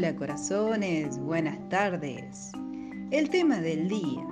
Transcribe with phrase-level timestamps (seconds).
[0.00, 2.52] Hola corazones, buenas tardes.
[3.10, 4.26] El tema del día.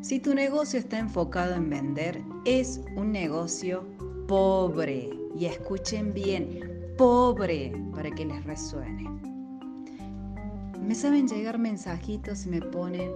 [0.00, 3.84] Si tu negocio está enfocado en vender, es un negocio
[4.28, 5.10] pobre.
[5.36, 6.60] Y escuchen bien,
[6.96, 9.10] pobre, para que les resuene.
[10.80, 13.10] Me saben llegar mensajitos y me ponen,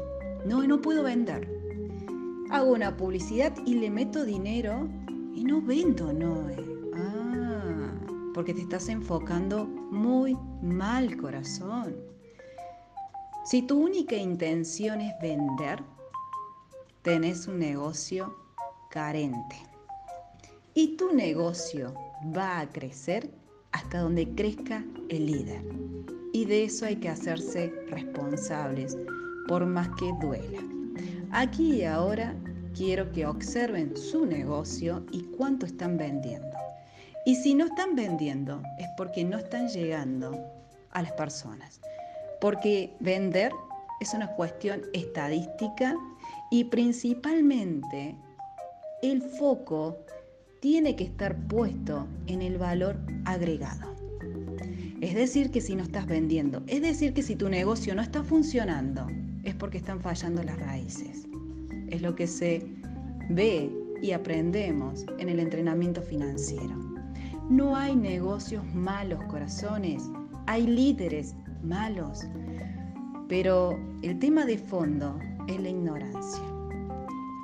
[0.45, 1.49] no, no puedo vender.
[2.51, 4.89] Hago una publicidad y le meto dinero
[5.33, 6.51] y no vendo, no.
[6.51, 6.75] Eh
[8.35, 11.97] porque te estás enfocando muy mal, corazón.
[13.45, 15.83] Si tu única intención es vender,
[17.03, 18.35] tenés un negocio
[18.91, 19.57] carente.
[20.75, 21.95] Y tu negocio
[22.37, 23.31] va a crecer
[23.73, 25.63] hasta donde crezca el líder.
[26.33, 28.97] Y de eso hay que hacerse responsables,
[29.47, 30.61] por más que duela.
[31.31, 32.35] Aquí y ahora
[32.75, 36.54] quiero que observen su negocio y cuánto están vendiendo.
[37.27, 40.39] Y si no están vendiendo es porque no están llegando
[40.91, 41.81] a las personas.
[42.41, 43.53] Porque vender
[44.01, 45.97] es una cuestión estadística
[46.51, 48.15] y principalmente
[49.03, 49.97] el foco
[50.61, 53.95] tiene que estar puesto en el valor agregado.
[55.01, 58.23] Es decir, que si no estás vendiendo, es decir, que si tu negocio no está
[58.23, 59.07] funcionando,
[59.43, 61.27] es porque están fallando las raíces.
[61.91, 62.67] Es lo que se
[63.31, 63.71] ve
[64.03, 66.84] y aprendemos en el entrenamiento financiero.
[67.51, 70.11] No hay negocios malos, corazones.
[70.47, 72.27] Hay líderes malos.
[73.29, 76.43] Pero el tema de fondo es la ignorancia.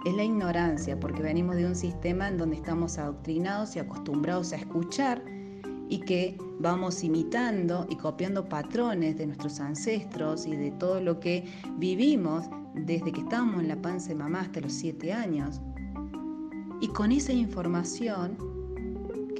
[0.07, 4.57] Es la ignorancia porque venimos de un sistema en donde estamos adoctrinados y acostumbrados a
[4.57, 5.23] escuchar
[5.91, 11.45] y que vamos imitando y copiando patrones de nuestros ancestros y de todo lo que
[11.77, 15.61] vivimos desde que estábamos en la panza de mamá hasta los siete años.
[16.81, 18.60] Y con esa información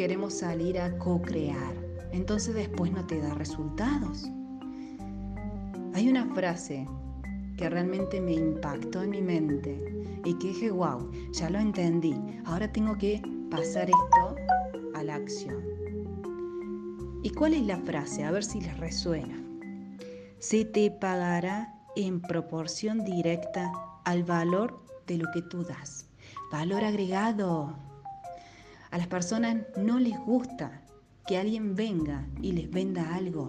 [0.01, 1.75] queremos salir a co-crear.
[2.11, 4.31] Entonces después no te da resultados.
[5.93, 6.89] Hay una frase
[7.59, 9.79] que realmente me impactó en mi mente
[10.25, 12.15] y que dije, wow, ya lo entendí.
[12.47, 14.37] Ahora tengo que pasar esto
[14.95, 15.63] a la acción.
[17.23, 18.25] ¿Y cuál es la frase?
[18.25, 19.39] A ver si les resuena.
[20.39, 23.71] Se te pagará en proporción directa
[24.07, 26.07] al valor de lo que tú das.
[26.51, 27.90] Valor agregado.
[28.91, 30.83] A las personas no les gusta
[31.27, 33.47] que alguien venga y les venda algo.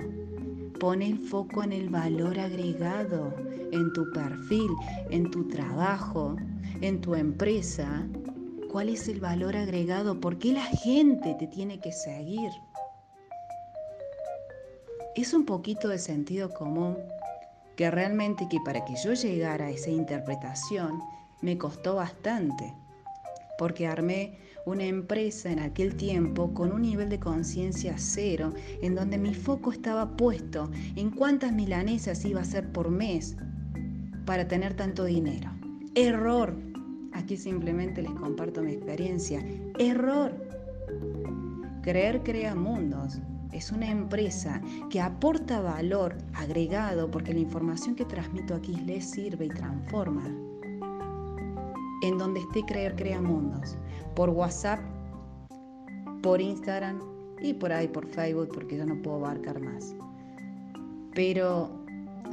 [0.79, 3.33] Pone el foco en el valor agregado,
[3.71, 4.69] en tu perfil,
[5.09, 6.35] en tu trabajo,
[6.81, 8.07] en tu empresa.
[8.71, 10.19] ¿Cuál es el valor agregado?
[10.19, 12.51] ¿Por qué la gente te tiene que seguir?
[15.15, 16.97] Es un poquito de sentido común
[17.75, 21.01] que realmente que para que yo llegara a esa interpretación
[21.41, 22.75] me costó bastante
[23.61, 29.17] porque armé una empresa en aquel tiempo con un nivel de conciencia cero, en donde
[29.17, 33.35] mi foco estaba puesto en cuántas milanesas iba a ser por mes
[34.25, 35.49] para tener tanto dinero.
[35.95, 36.55] Error.
[37.13, 39.43] Aquí simplemente les comparto mi experiencia.
[39.77, 40.33] Error.
[41.81, 43.19] Creer crea mundos.
[43.51, 49.47] Es una empresa que aporta valor agregado porque la información que transmito aquí les sirve
[49.47, 50.23] y transforma
[52.01, 53.77] en donde esté Creer Crea Mundos,
[54.15, 54.79] por WhatsApp,
[56.21, 56.99] por Instagram
[57.41, 59.95] y por ahí por Facebook porque yo no puedo abarcar más.
[61.13, 61.69] Pero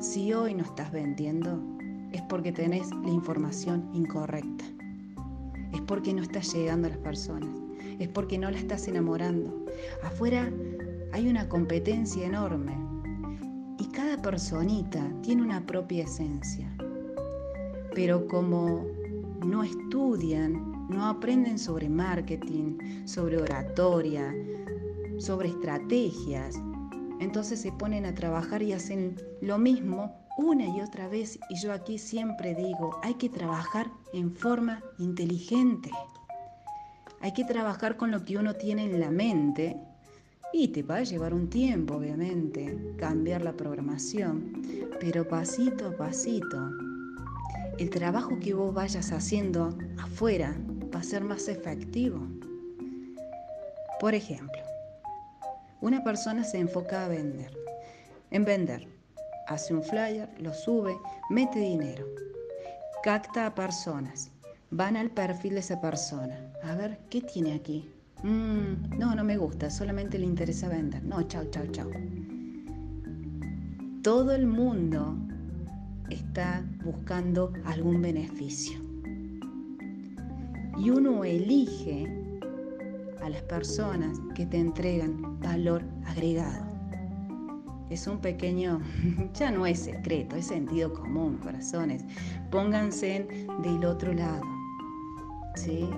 [0.01, 1.61] si hoy no estás vendiendo,
[2.13, 4.65] es porque tenés la información incorrecta.
[5.75, 7.51] Es porque no estás llegando a las personas.
[7.99, 9.67] Es porque no la estás enamorando.
[10.03, 10.51] Afuera
[11.13, 12.77] hay una competencia enorme.
[13.79, 16.69] Y cada personita tiene una propia esencia.
[17.95, 18.87] Pero como
[19.45, 24.35] no estudian, no aprenden sobre marketing, sobre oratoria,
[25.19, 26.61] sobre estrategias.
[27.21, 31.39] Entonces se ponen a trabajar y hacen lo mismo una y otra vez.
[31.51, 35.91] Y yo aquí siempre digo, hay que trabajar en forma inteligente.
[37.21, 39.77] Hay que trabajar con lo que uno tiene en la mente
[40.53, 44.53] y te va a llevar un tiempo, obviamente, cambiar la programación,
[45.01, 46.71] pero pasito a pasito
[47.79, 50.57] el trabajo que vos vayas haciendo afuera
[50.93, 52.21] va a ser más efectivo.
[54.01, 54.61] Por ejemplo,
[55.81, 57.57] una persona se enfoca a vender.
[58.31, 58.89] En vender,
[59.47, 60.97] hace un flyer, lo sube,
[61.31, 62.05] mete dinero,
[63.03, 64.31] capta a personas,
[64.71, 66.53] van al perfil de esa persona.
[66.65, 67.89] A ver, ¿qué tiene aquí?
[68.25, 71.05] Mm, no, no me gusta, solamente le interesa vender.
[71.05, 71.91] No, chao, chao, chao.
[74.03, 75.17] Todo el mundo
[76.11, 78.79] está buscando algún beneficio.
[80.79, 82.07] Y uno elige
[83.23, 86.67] a las personas que te entregan valor agregado.
[87.91, 88.81] es un pequeño,
[89.35, 92.05] ya no es secreto, es sentido común, corazones.
[92.51, 93.27] Pónganse
[93.63, 94.43] del otro lado.
[95.57, 95.89] ¿Sí?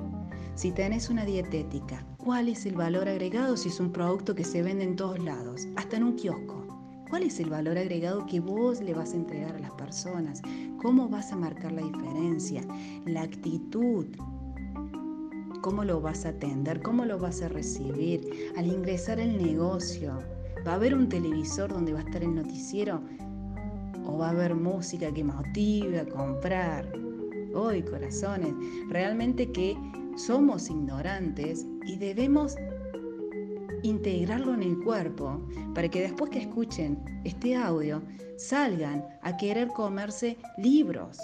[0.54, 4.62] Si tenés una dietética, ¿cuál es el valor agregado si es un producto que se
[4.62, 6.59] vende en todos lados, hasta en un kiosco?
[7.10, 10.40] ¿Cuál es el valor agregado que vos le vas a entregar a las personas?
[10.80, 12.62] ¿Cómo vas a marcar la diferencia?
[13.04, 14.06] La actitud.
[15.60, 16.80] ¿Cómo lo vas a atender?
[16.80, 18.52] ¿Cómo lo vas a recibir?
[18.56, 20.20] Al ingresar al negocio,
[20.64, 23.02] ¿va a haber un televisor donde va a estar el noticiero?
[24.06, 26.92] ¿O va a haber música que motive a comprar?
[27.52, 28.54] Hoy, corazones,
[28.88, 29.76] realmente que
[30.16, 32.54] somos ignorantes y debemos
[33.82, 35.41] integrarlo en el cuerpo
[35.75, 38.03] para que después que escuchen este audio
[38.37, 41.19] salgan a querer comerse libros.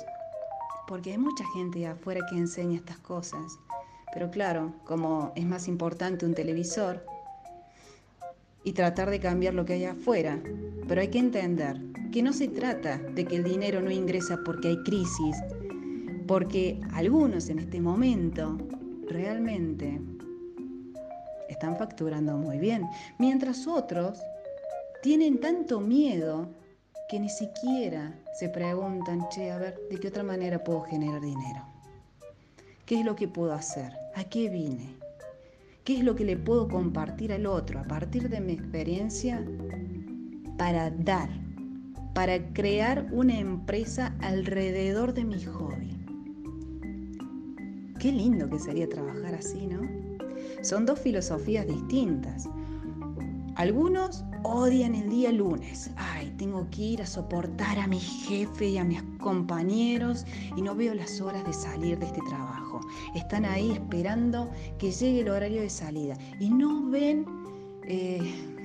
[0.87, 3.59] Porque hay mucha gente afuera que enseña estas cosas.
[4.13, 7.05] Pero claro, como es más importante un televisor
[8.65, 10.41] y tratar de cambiar lo que hay afuera,
[10.89, 11.81] pero hay que entender
[12.13, 15.37] que no se trata de que el dinero no ingresa porque hay crisis,
[16.27, 18.59] porque algunos en este momento
[19.09, 20.01] realmente
[21.49, 22.89] están facturando muy bien,
[23.19, 24.21] mientras otros
[25.03, 26.49] tienen tanto miedo
[27.09, 31.63] que ni siquiera se preguntan, che, a ver, ¿de qué otra manera puedo generar dinero?
[32.85, 33.93] ¿Qué es lo que puedo hacer?
[34.15, 34.95] ¿A qué vine?
[35.85, 39.45] ¿Qué es lo que le puedo compartir al otro a partir de mi experiencia
[40.59, 41.29] para dar,
[42.15, 45.97] para crear una empresa alrededor de mi hobby?
[48.01, 50.16] Qué lindo que sería trabajar así, ¿no?
[50.63, 52.49] Son dos filosofías distintas.
[53.57, 55.91] Algunos odian el día lunes.
[55.97, 60.27] Ay, tengo que ir a soportar a mi jefe y a mis compañeros
[60.57, 62.81] y no veo las horas de salir de este trabajo.
[63.15, 67.25] Están ahí esperando que llegue el horario de salida y no ven,
[67.85, 68.21] eh,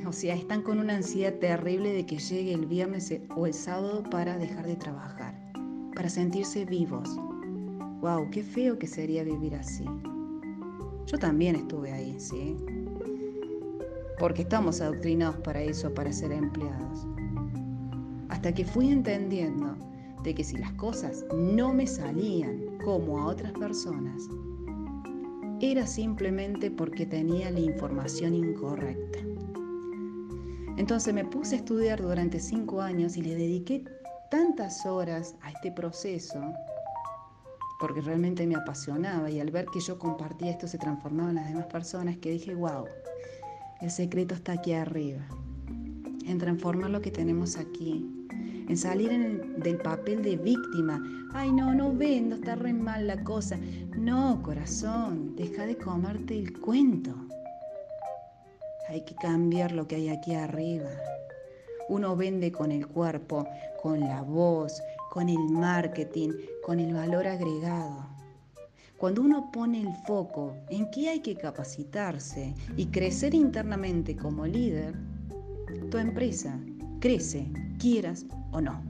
[0.05, 4.03] o sea, están con una ansiedad terrible de que llegue el viernes o el sábado
[4.03, 5.33] para dejar de trabajar,
[5.95, 7.09] para sentirse vivos.
[8.01, 8.29] ¡Wow!
[8.31, 9.85] ¡Qué feo que sería vivir así!
[11.11, 12.55] Yo también estuve ahí, ¿sí?
[14.17, 17.05] Porque estamos adoctrinados para eso, para ser empleados.
[18.29, 19.75] Hasta que fui entendiendo
[20.23, 24.29] de que si las cosas no me salían como a otras personas,
[25.59, 29.19] era simplemente porque tenía la información incorrecta.
[30.77, 33.83] Entonces me puse a estudiar durante cinco años y le dediqué
[34.29, 36.41] tantas horas a este proceso
[37.81, 41.47] porque realmente me apasionaba y al ver que yo compartía esto se transformaba en las
[41.47, 42.85] demás personas, que dije, wow,
[43.81, 45.21] el secreto está aquí arriba,
[46.27, 48.07] en transformar lo que tenemos aquí,
[48.69, 49.09] en salir
[49.57, 51.01] del papel de víctima.
[51.33, 53.57] Ay, no, no vendo, está re mal la cosa.
[53.97, 57.15] No, corazón, deja de comerte el cuento.
[58.89, 60.89] Hay que cambiar lo que hay aquí arriba.
[61.89, 63.47] Uno vende con el cuerpo,
[63.81, 64.81] con la voz,
[65.11, 66.29] con el marketing,
[66.63, 68.07] con el valor agregado.
[68.97, 74.95] Cuando uno pone el foco en qué hay que capacitarse y crecer internamente como líder,
[75.89, 76.57] tu empresa
[77.01, 78.81] crece, quieras o no.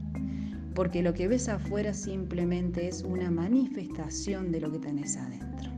[0.75, 5.71] Porque lo que ves afuera simplemente es una manifestación de lo que tenés adentro.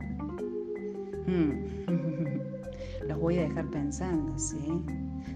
[1.26, 1.64] Hmm.
[3.08, 4.82] Los voy a dejar pensando, ¿sí?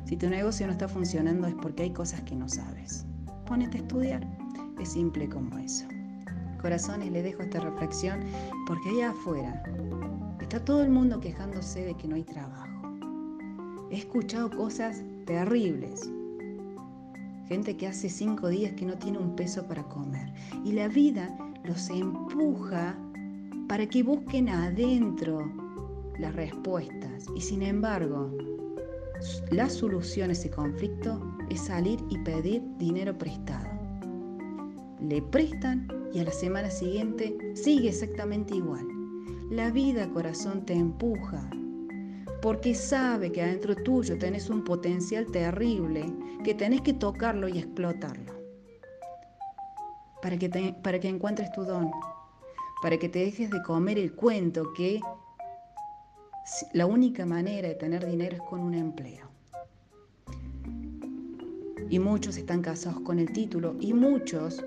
[0.04, 3.06] Si tu negocio no está funcionando es porque hay cosas que no sabes.
[3.46, 4.37] Pónete a estudiar.
[4.80, 5.86] Es simple como eso.
[6.60, 8.20] Corazones, le dejo esta reflexión
[8.66, 9.62] porque allá afuera
[10.40, 12.66] está todo el mundo quejándose de que no hay trabajo.
[13.90, 16.10] He escuchado cosas terribles.
[17.48, 20.32] Gente que hace cinco días que no tiene un peso para comer.
[20.64, 22.96] Y la vida los empuja
[23.68, 25.52] para que busquen adentro
[26.18, 27.26] las respuestas.
[27.34, 28.30] Y sin embargo,
[29.50, 31.20] la solución a ese conflicto
[31.50, 33.77] es salir y pedir dinero prestado
[35.00, 38.86] le prestan y a la semana siguiente sigue exactamente igual.
[39.50, 41.48] La vida, corazón, te empuja
[42.40, 46.06] porque sabe que adentro tuyo tenés un potencial terrible
[46.44, 48.32] que tenés que tocarlo y explotarlo.
[50.22, 51.90] Para que, para que encuentres tu don,
[52.82, 55.00] para que te dejes de comer el cuento que
[56.72, 59.28] la única manera de tener dinero es con un empleo.
[61.90, 64.64] Y muchos están casados con el título y muchos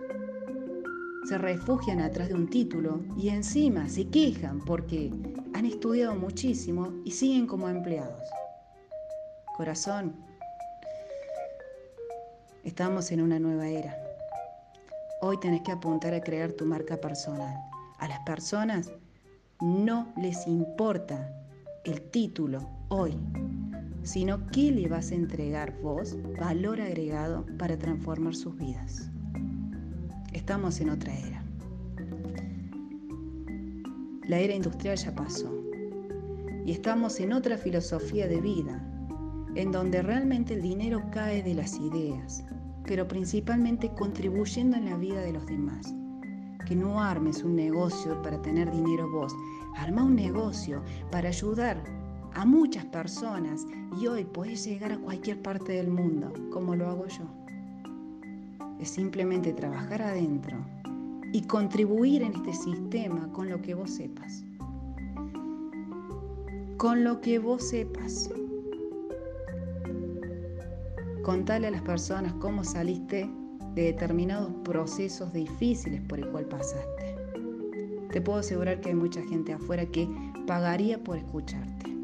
[1.24, 5.12] se refugian atrás de un título y encima se quejan porque
[5.54, 8.24] han estudiado muchísimo y siguen como empleados.
[9.56, 10.16] Corazón,
[12.64, 13.96] estamos en una nueva era.
[15.22, 17.56] Hoy tenés que apuntar a crear tu marca personal.
[18.00, 18.92] A las personas
[19.62, 21.32] no les importa
[21.84, 23.18] el título hoy.
[24.04, 29.12] sino qué le vas a entregar vos, valor agregado, para transformar sus vidas.
[30.34, 31.44] Estamos en otra era.
[34.28, 35.52] La era industrial ya pasó
[36.66, 38.82] y estamos en otra filosofía de vida,
[39.56, 42.46] en donde realmente el dinero cae de las ideas,
[42.86, 45.94] pero principalmente contribuyendo en la vida de los demás.
[46.66, 49.36] Que no armes un negocio para tener dinero vos,
[49.76, 51.84] arma un negocio para ayudar
[52.34, 53.66] a muchas personas
[54.00, 57.41] y hoy puedes llegar a cualquier parte del mundo, como lo hago yo.
[58.82, 60.58] Es simplemente trabajar adentro
[61.32, 64.44] y contribuir en este sistema con lo que vos sepas.
[66.78, 68.32] Con lo que vos sepas.
[71.22, 73.30] Contale a las personas cómo saliste
[73.76, 77.16] de determinados procesos difíciles por el cual pasaste.
[78.12, 80.10] Te puedo asegurar que hay mucha gente afuera que
[80.48, 81.96] pagaría por escucharte.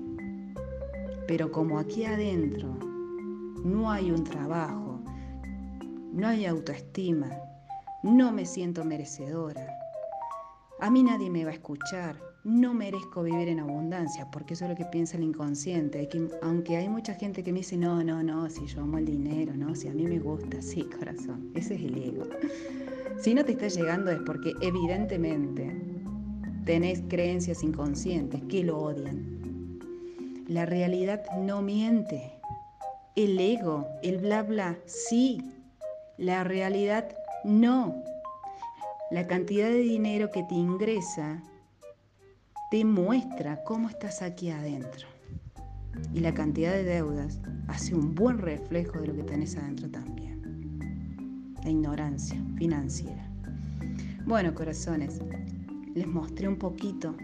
[1.27, 2.69] Pero como aquí adentro
[3.65, 4.86] no hay un trabajo,
[6.17, 7.29] no hay autoestima,
[8.01, 9.67] no me siento merecedora,
[10.79, 14.71] a mí nadie me va a escuchar, no merezco vivir en abundancia, porque eso es
[14.71, 18.23] lo que piensa el inconsciente, que aunque hay mucha gente que me dice, no, no,
[18.23, 21.75] no, si yo amo el dinero, no, si a mí me gusta, sí, corazón, ese
[21.75, 22.23] es el ego.
[23.19, 25.71] Si no te está llegando es porque evidentemente
[26.65, 29.79] tenés creencias inconscientes que lo odian,
[30.47, 32.33] la realidad no miente.
[33.15, 35.41] El ego, el bla bla, sí.
[36.17, 38.03] La realidad no.
[39.11, 41.43] La cantidad de dinero que te ingresa
[42.71, 45.07] te muestra cómo estás aquí adentro.
[46.15, 50.79] Y la cantidad de deudas hace un buen reflejo de lo que tenés adentro también.
[51.63, 53.29] La ignorancia financiera.
[54.25, 55.21] Bueno, corazones,
[55.93, 57.15] les mostré un poquito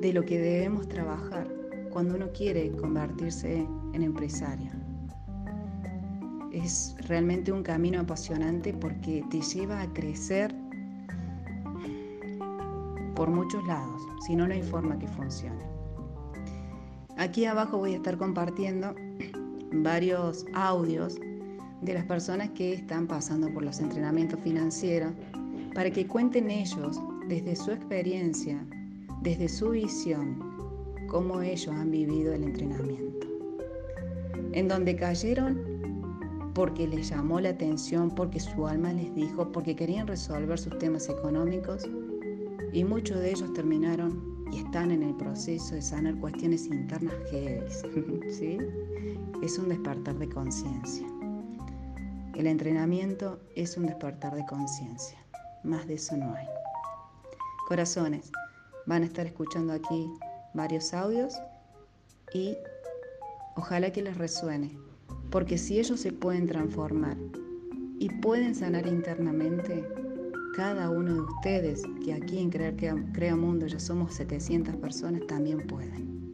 [0.00, 1.46] de lo que debemos trabajar
[1.90, 4.79] cuando uno quiere convertirse en empresario.
[6.52, 10.54] Es realmente un camino apasionante porque te lleva a crecer
[13.14, 15.62] por muchos lados, si no, no hay forma que funcione.
[17.18, 18.94] Aquí abajo voy a estar compartiendo
[19.72, 21.18] varios audios
[21.82, 25.12] de las personas que están pasando por los entrenamientos financieros
[25.74, 28.58] para que cuenten ellos desde su experiencia,
[29.22, 30.42] desde su visión,
[31.08, 33.26] cómo ellos han vivido el entrenamiento.
[34.52, 35.69] En donde cayeron
[36.54, 41.08] porque les llamó la atención, porque su alma les dijo, porque querían resolver sus temas
[41.08, 41.88] económicos
[42.72, 47.60] y muchos de ellos terminaron y están en el proceso de sanar cuestiones internas heavy.
[48.30, 48.58] ¿sí?
[49.42, 51.06] Es un despertar de conciencia.
[52.34, 55.18] El entrenamiento es un despertar de conciencia.
[55.62, 56.46] Más de eso no hay.
[57.68, 58.32] Corazones,
[58.86, 60.10] van a estar escuchando aquí
[60.54, 61.34] varios audios
[62.32, 62.56] y
[63.56, 64.76] ojalá que les resuene,
[65.30, 67.16] porque si ellos se pueden transformar
[67.98, 69.84] y pueden sanar internamente,
[70.56, 72.74] cada uno de ustedes, que aquí en Crear
[73.12, 76.32] Crea, Mundo ya somos 700 personas, también pueden.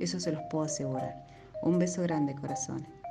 [0.00, 1.24] Eso se los puedo asegurar.
[1.62, 3.03] Un beso grande, corazones.